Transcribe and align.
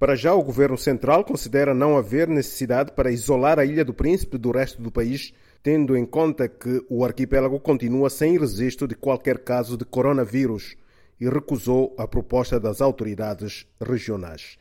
Para 0.00 0.16
já, 0.16 0.32
o 0.32 0.42
governo 0.42 0.78
central 0.78 1.22
considera 1.22 1.74
não 1.74 1.94
haver 1.94 2.26
necessidade 2.26 2.90
para 2.92 3.12
isolar 3.12 3.58
a 3.58 3.66
Ilha 3.66 3.84
do 3.84 3.92
Príncipe 3.92 4.38
do 4.38 4.50
resto 4.50 4.80
do 4.80 4.90
país, 4.90 5.34
tendo 5.62 5.94
em 5.94 6.06
conta 6.06 6.48
que 6.48 6.82
o 6.88 7.04
arquipélago 7.04 7.60
continua 7.60 8.08
sem 8.08 8.38
registro 8.38 8.88
de 8.88 8.94
qualquer 8.94 9.40
caso 9.40 9.76
de 9.76 9.84
coronavírus 9.84 10.74
e 11.20 11.28
recusou 11.28 11.94
a 11.98 12.08
proposta 12.08 12.58
das 12.58 12.80
autoridades 12.80 13.66
regionais. 13.78 14.56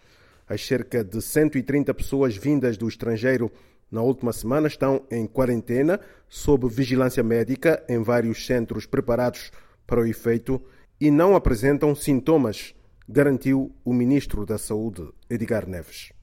As 0.45 0.65
cerca 0.67 1.05
de 1.05 1.21
130 1.21 1.93
pessoas 1.93 2.35
vindas 2.35 2.75
do 2.75 2.85
estrangeiro 2.85 3.49
na 3.89 4.01
última 4.01 4.33
semana 4.33 4.67
estão 4.67 5.03
em 5.09 5.25
quarentena, 5.25 6.01
sob 6.27 6.67
vigilância 6.67 7.23
médica 7.23 7.81
em 7.87 8.03
vários 8.03 8.45
centros 8.45 8.85
preparados 8.85 9.53
para 9.87 10.01
o 10.01 10.05
efeito 10.05 10.61
e 10.99 11.09
não 11.09 11.33
apresentam 11.33 11.95
sintomas, 11.95 12.75
garantiu 13.11 13.71
o 13.83 13.91
ministro 13.91 14.45
da 14.45 14.59
Saúde, 14.59 15.09
Edgar 15.27 15.67
Neves. 15.67 16.13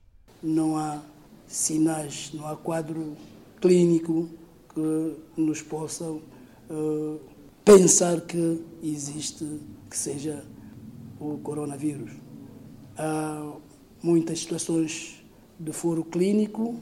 Não 0.41 0.79
há 0.79 1.03
sinais, 1.49 2.31
não 2.33 2.47
há 2.47 2.57
quadro 2.57 3.17
clínico 3.61 4.31
que 4.73 5.17
nos 5.37 5.63
possam 5.63 6.23
uh, 6.71 7.19
pensar 7.65 8.21
que 8.21 8.63
existe, 8.81 9.45
que 9.91 9.99
seja 9.99 10.45
o 11.19 11.39
coronavírus. 11.39 12.13
Há 12.97 13.55
muitas 14.01 14.39
situações 14.39 15.25
de 15.59 15.73
foro 15.73 16.05
clínico 16.05 16.77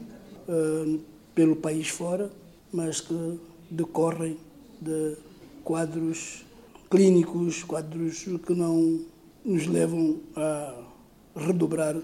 uh, 0.47 0.99
pelo 1.33 1.55
país 1.55 1.87
fora, 1.87 2.31
mas 2.71 3.01
que 3.01 3.39
decorrem 3.71 4.37
de 4.79 5.17
quadros 5.63 6.45
clínicos, 6.91 7.63
quadros 7.63 8.25
que 8.45 8.53
não 8.53 9.14
nos 9.45 9.67
levam 9.67 10.19
a 10.35 10.73
redobrar 11.35 11.95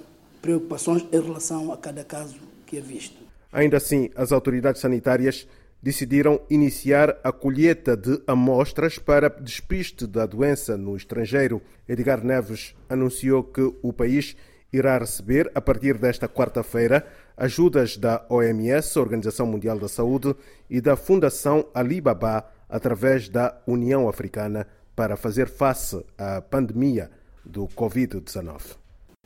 preocupações 0.42 1.06
em 1.12 1.22
relação 1.22 1.72
a 1.74 1.78
cada 1.78 2.04
caso 2.04 2.38
que 2.66 2.78
é 2.78 2.82
visto. 2.82 3.18
Ainda 3.52 3.78
assim, 3.78 4.10
as 4.16 4.32
autoridades 4.32 4.80
sanitárias 4.80 5.48
decidiram 5.82 6.40
iniciar 6.50 7.18
a 7.24 7.32
colheita 7.32 7.98
de 7.98 8.22
amostras 8.28 9.00
para 9.00 9.30
despiste 9.30 10.06
da 10.06 10.26
doença 10.26 10.78
no 10.78 10.96
estrangeiro. 10.96 11.62
Edgar 11.90 12.24
Neves 12.24 12.76
anunciou 12.88 13.44
que 13.44 13.74
o 13.82 13.92
país 13.92 14.36
irá 14.72 14.98
receber, 14.98 15.52
a 15.54 15.60
partir 15.60 15.98
desta 15.98 16.30
quarta-feira, 16.30 17.06
ajudas 17.36 17.98
da 17.98 18.24
OMS, 18.30 18.98
Organização 19.00 19.46
Mundial 19.46 19.78
da 19.78 19.90
Saúde, 19.90 20.36
e 20.70 20.80
da 20.80 20.96
Fundação 20.96 21.66
Alibaba, 21.74 22.46
através 22.70 23.28
da 23.28 23.60
União 23.68 24.08
Africana, 24.08 24.68
para 24.96 25.18
fazer 25.18 25.50
face 25.50 26.06
à 26.18 26.42
pandemia 26.42 27.10
do 27.46 27.68
Covid-19. 27.68 28.76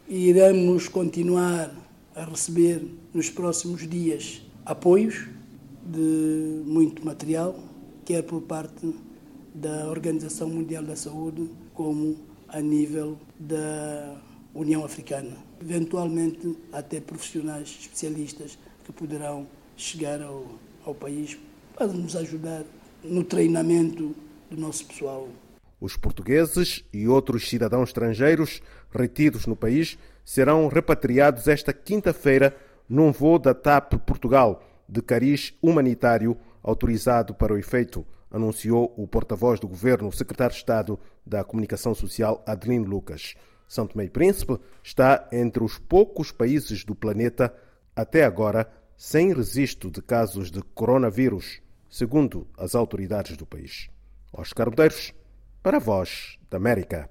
Iremos 0.07 0.87
continuar 0.87 1.71
a 2.15 2.23
receber 2.25 2.81
nos 3.13 3.29
próximos 3.29 3.87
dias 3.87 4.41
apoios 4.65 5.27
de 5.85 6.63
muito 6.65 7.05
material, 7.05 7.59
quer 8.03 8.23
por 8.23 8.41
parte 8.41 8.93
da 9.53 9.87
Organização 9.87 10.49
Mundial 10.49 10.83
da 10.83 10.95
Saúde, 10.95 11.49
como 11.73 12.17
a 12.47 12.59
nível 12.61 13.17
da 13.39 14.21
União 14.53 14.83
Africana. 14.83 15.37
Eventualmente, 15.61 16.57
até 16.71 16.99
profissionais 16.99 17.77
especialistas 17.81 18.57
que 18.83 18.91
poderão 18.91 19.47
chegar 19.75 20.21
ao, 20.21 20.45
ao 20.85 20.95
país 20.95 21.37
para 21.75 21.87
nos 21.87 22.15
ajudar 22.15 22.63
no 23.03 23.23
treinamento 23.23 24.15
do 24.49 24.57
nosso 24.57 24.85
pessoal. 24.85 25.27
Os 25.85 25.95
portugueses 25.95 26.83
e 26.91 27.07
outros 27.07 27.47
cidadãos 27.47 27.89
estrangeiros 27.89 28.59
retidos 28.89 29.45
no 29.45 29.55
país 29.55 29.99
serão 30.23 30.67
repatriados 30.67 31.47
esta 31.47 31.71
quinta-feira 31.71 32.57
num 32.89 33.11
voo 33.11 33.37
da 33.37 33.53
TAP 33.53 33.93
Portugal 33.99 34.63
de 34.89 34.99
cariz 35.03 35.53
humanitário 35.61 36.35
autorizado 36.63 37.35
para 37.35 37.53
o 37.53 37.57
efeito, 37.59 38.03
anunciou 38.31 38.95
o 38.97 39.07
porta-voz 39.07 39.59
do 39.59 39.67
governo, 39.67 40.07
o 40.07 40.11
secretário 40.11 40.53
de 40.53 40.57
Estado 40.57 40.99
da 41.23 41.43
Comunicação 41.43 41.93
Social, 41.93 42.43
Adelino 42.47 42.87
Lucas. 42.87 43.35
São 43.67 43.85
Tomé 43.85 44.05
e 44.05 44.09
Príncipe 44.09 44.57
está 44.83 45.29
entre 45.31 45.63
os 45.63 45.77
poucos 45.77 46.31
países 46.31 46.83
do 46.83 46.95
planeta, 46.95 47.53
até 47.95 48.25
agora, 48.25 48.67
sem 48.97 49.31
registro 49.31 49.91
de 49.91 50.01
casos 50.01 50.49
de 50.49 50.63
coronavírus, 50.63 51.61
segundo 51.87 52.47
as 52.57 52.73
autoridades 52.73 53.37
do 53.37 53.45
país. 53.45 53.87
Oscar 54.33 54.71
Medeiros, 54.71 55.13
para 55.65 55.77
a 55.77 55.79
Voz 55.79 56.37
da 56.47 56.57
América. 56.57 57.09